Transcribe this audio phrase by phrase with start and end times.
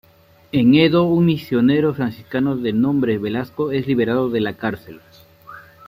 [0.51, 4.99] En Edo un misionero franciscano, de nombre Velasco, es liberado de la cárcel.